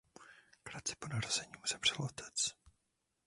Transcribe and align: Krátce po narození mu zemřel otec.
Krátce 0.63 0.95
po 0.99 1.07
narození 1.07 1.51
mu 1.57 1.63
zemřel 1.67 1.97
otec. 2.05 2.55